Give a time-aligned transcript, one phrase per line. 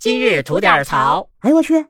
[0.00, 1.28] 今日吐点槽。
[1.40, 1.86] 哎呦我去！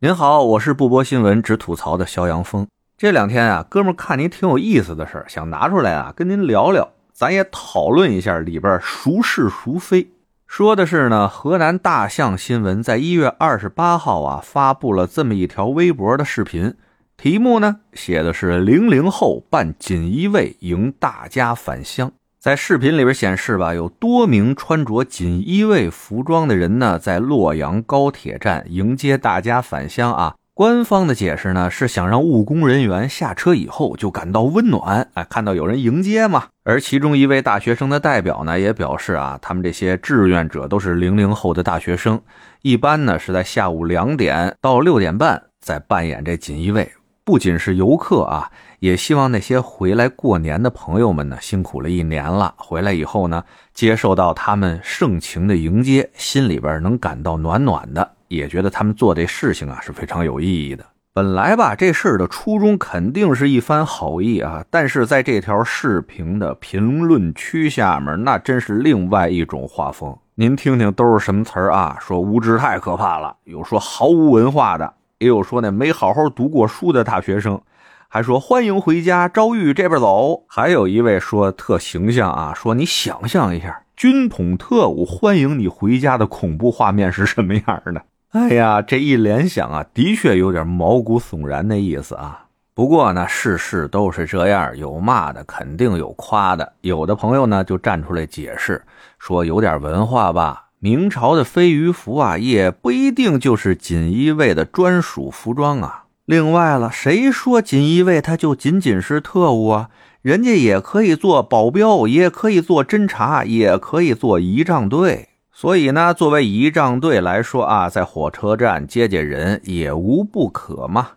[0.00, 2.66] 您好，我是不播新闻只吐槽的肖阳峰。
[2.98, 10.10] 这两天啊，哥们看您挺有意思的事儿，想拿出来啊跟您聊聊，咱也讨论一下里边孰是孰非。
[10.48, 16.74] 说的是呢，河南大象新闻在一月二十八号啊发布了这么一条微博的视频，
[17.16, 22.10] 题目呢写的是“零零后扮锦衣卫迎大家返乡”。
[22.40, 30.34] 在视频里边显示吧，有多名穿着锦衣卫服装的人呢，在洛阳高铁站迎接大家返乡啊。
[30.54, 36.46] 官方的解释呢，是想让务工人员下车以后就感到温暖，哎，看到有人迎接嘛。
[36.64, 42.18] 而其中一位大学生的代表呢，也表示啊，他们这些志愿者都是零零后的大学生，
[42.62, 46.90] 一般呢是在下午两点到六点半在扮演这锦衣卫。
[47.30, 60.84] 不仅是游客啊，也希望那些回来过年的朋友们呢，辛苦了一年了，回来以后呢，接受到他们盛情的迎接，心里边能感到暖暖的，也觉得他们做这事情啊是非常有意义的。
[61.12, 70.18] 本来吧，这事儿的初衷肯定是一番好意啊，但是在这条视频的评论区下面，那真是另外一种画风。
[70.34, 71.96] 您听听都是什么词儿啊？
[72.00, 74.94] 说无知太可怕了，有说毫无文化的。
[75.20, 77.60] 也有说呢，没好好读过书的大学生，
[78.08, 80.44] 还说欢迎回家，朝玉这边走。
[80.48, 88.02] 还有一位说特形象啊，说你想象一下，军统特务欢迎你回家的恐怖画面是什么样的？
[88.32, 92.46] 哎呀，这一联想啊，的确有点毛骨悚然的意思啊。
[92.72, 96.72] 不过呢，事事都是这样，有骂的，肯定有夸的。
[96.80, 98.82] 有的朋友呢就站出来解释，
[99.18, 100.64] 说有点文化吧。
[100.82, 106.04] 明朝的飞鱼服啊，也不一定就是锦衣卫的专属服装啊。
[106.24, 109.90] 另外了，谁说锦衣卫他就仅仅是特务啊？
[110.22, 115.28] 人家也可以做保镖，也可以做侦察，也可以做仪仗队。
[115.52, 121.08] 所以呢，作为仪仗队来说啊，在火车站接接人也无不可嘛。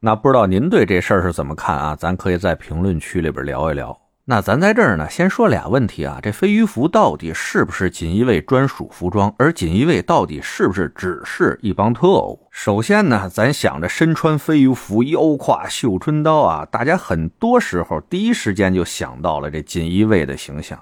[0.00, 1.94] 那不知道您对这事儿是怎么看啊？
[1.94, 3.94] 咱可以在评论区里边聊一聊。
[4.30, 9.34] 那咱在这儿呢，先说俩问题啊，这飞鱼服到底是不是锦衣卫专属服装？
[9.38, 12.46] 而锦衣卫到底是不是只是一帮特务？
[12.52, 20.78] 首先呢，咱想着身穿飞鱼服，腰挎绣春刀啊，大家很多时候第一时间就想到了这锦衣卫的形象。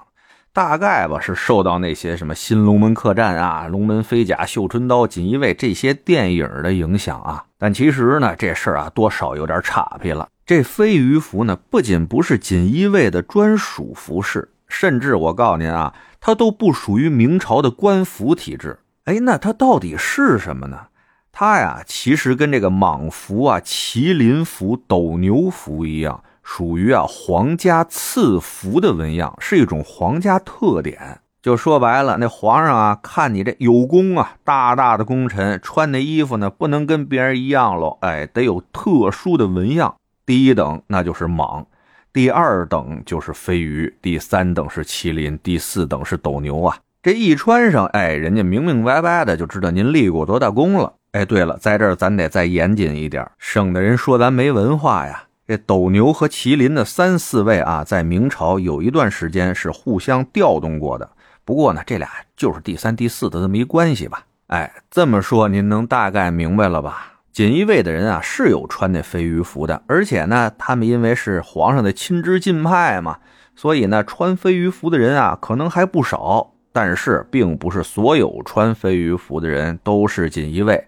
[0.53, 7.43] 大概吧，是受到那些什么《新龙门客栈》啊、《龙门飞甲》、《绣春刀》、《锦衣卫》这些电影的影响啊。
[7.57, 10.27] 但其实呢，这事儿啊，多少有点岔劈了。
[10.49, 18.79] 这飞鱼服呢，不仅不是锦衣卫的专属服饰，甚至我告诉您啊，它都不属于明朝的官服体制。
[19.05, 20.87] 哎，那它到底是什么呢？
[21.31, 26.23] 它呀，其实跟这个蟒服啊、麒麟服、斗牛服一样。
[26.41, 31.19] 属于啊皇家赐服的纹样，是一种皇家特点。
[31.43, 39.93] 就说白了，那皇上啊，看你这有功啊，大大的功臣穿的衣服呢，不能跟别人一样喽，哎，得有特殊的纹样。
[40.29, 41.65] 第一等那就是蟒，
[42.13, 46.77] 第二等就是飞鱼，第三等是麒麟，第四等是斗牛啊。
[47.01, 50.93] 这一穿上，哎，人家明明白白的就知道您立过多大功了。
[51.13, 55.23] 哎，对了，在这儿咱得再严谨一点，省得人说咱没文化呀。
[55.47, 61.09] 这斗牛和麒麟的三四位啊，在明朝有一段时间是互相调动过的。
[61.43, 62.07] 不过呢，这俩
[62.37, 64.23] 就是第三、第四的这么一关系吧。
[64.45, 67.13] 哎，这么说您能大概明白了吧？
[67.39, 73.19] 锦衣卫的人啊是有穿那飞鱼服的，而且呢，他们因为是皇上的亲支近派嘛，
[73.55, 76.51] 所以呢，穿飞鱼服的人啊可能还不少。
[76.73, 80.85] 但是，并不是所有穿飞鱼服的人都是锦衣卫，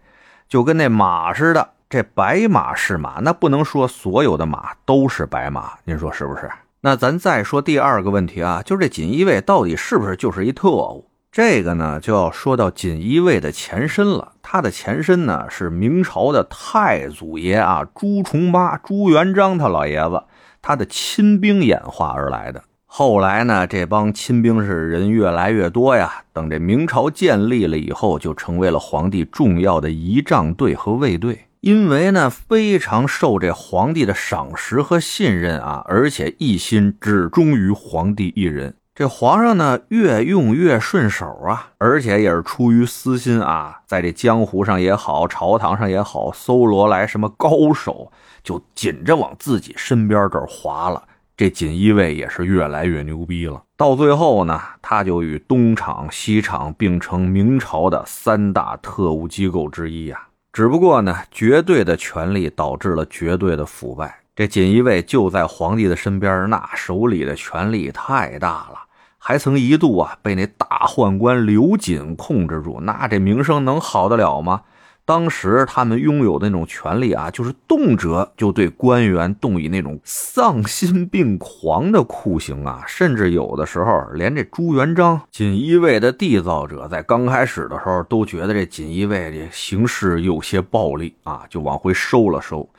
[0.49, 1.69] 就跟那马似的。
[1.89, 6.51] 这白马是马，那不能说所有的马都是白马，您说是不是？
[6.81, 11.07] 那咱再说第二个问题啊，就是这锦衣卫到底是不是就是一特务？
[11.31, 14.33] 这个呢，就要说到锦衣卫的前身了。
[14.41, 20.23] 它的前身呢，是明朝的太祖爷啊，朱重八、朱元璋他老爷子，
[20.61, 22.61] 他的亲兵演化而来的。
[22.85, 26.23] 后来呢，这帮亲兵是人越来越多呀。
[26.33, 31.45] 等这明朝建立了以后，就成为了皇帝重要的仪仗队和卫队。
[31.61, 38.75] 因为呢，非常受这皇帝的赏识和信任啊，而且一心只忠于皇帝一人。
[38.93, 48.11] 这皇上呢，越用越顺手啊，而且也是出于私心啊，在这江湖上也好，朝堂上也好，搜罗来什么高手，
[48.43, 51.01] 就紧着往自己身边这儿划了。
[51.37, 53.63] 这锦衣卫也是越来越牛逼了。
[53.77, 60.27] 到最后呢，他就与东厂、西厂并称明朝的三大特务机构之一呀。
[60.51, 64.20] 只不过呢，绝对的权力导致了绝对的腐败。
[64.33, 68.79] 这锦衣卫就在皇帝的身边，那手里的权力太大了，
[69.17, 74.61] 还曾一度啊被那大宦官刘瑾控制住，那这名声能好得了吗？
[75.03, 92.69] 当时他们拥有的那种权利啊，就是动辄就对官员动以那种丧心病狂的酷刑啊，甚至有的时候连这朱元璋锦衣卫的缔造者，在刚开始的时候都觉得这锦衣卫这行事有些暴力啊，就往回收了收。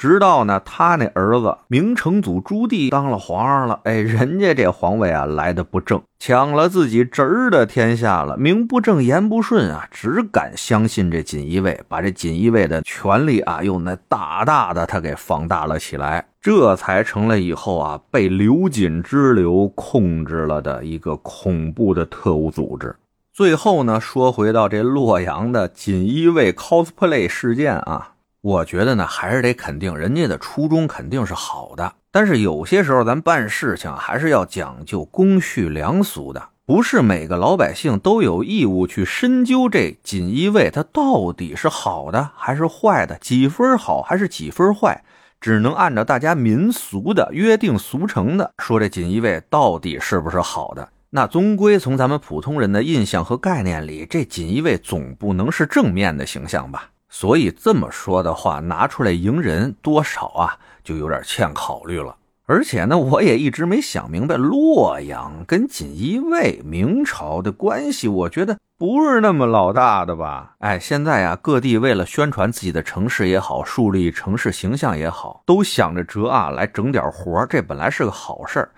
[0.00, 22.96] 直到呢，他那儿子明成祖朱棣当了皇上了，哎，人家这皇位啊来的不正，抢了自己侄儿的天下了，名不正言不顺啊，只敢相信这锦衣卫，把这锦衣卫的权力啊又那大大的他给放大了起来，这才成了以后啊被刘瑾之流控制了的一个恐怖的特务组织。
[23.34, 28.12] 最后呢，说回到这洛阳的锦衣卫 cosplay 事件啊。
[28.42, 45.02] 我觉得呢，还是得肯定人家的初衷肯定是好的，但是有些时候咱办事情还是要讲究公序良俗的，不是每个老百姓都有义务去深究这锦衣卫它到底是好的还是坏的，几分好还是几分坏，
[45.38, 50.88] 只能按照大家民俗的约定俗成的说这锦衣卫到底是不是好的。
[51.10, 56.88] 那终归从咱们普通人的印象和概念里，这锦衣卫总不能是正面的形象吧？
[57.12, 62.16] 所以这么说的话，拿出来迎人，多少啊，就有点欠考虑了。
[62.46, 70.54] 而且呢，我也一直没想明白洛阳跟锦衣卫明朝的关系，我觉得不是那么老大的吧？
[70.58, 78.68] 哎，现在啊，各地为了宣传自己的城市也好，树立城市形象也好，都想着辙啊来整点活这本来是个好事。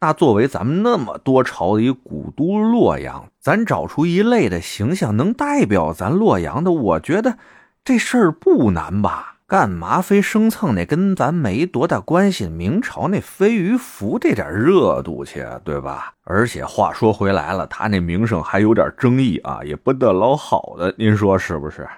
[0.00, 7.36] 那作为咱们那么多朝的一古都洛阳，咱找出一类的形象能代表咱洛阳的，我觉得。
[7.84, 9.36] 这事儿不难吧？
[9.46, 12.46] 干嘛非生蹭那跟咱没多大关系？
[12.46, 16.14] 明朝那飞鱼服这点热度去，对吧？
[16.22, 21.88] 而且话说回来了，他那名声还有点争议啊，也不得老好的，您说是不是？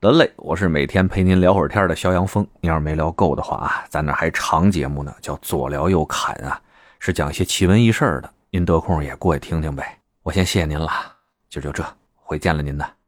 [0.00, 2.46] 得嘞，我是每天陪您聊会儿天的肖阳峰。
[2.60, 6.58] 您要是没聊够的话啊，咱那还长节目呢，叫左聊右侃啊，
[6.98, 8.30] 是讲一些奇闻异事的。
[8.50, 9.98] 您得空也过去听听呗。
[10.22, 10.88] 我先谢谢您了，
[11.50, 11.84] 今儿就这，
[12.14, 13.01] 回见了您的。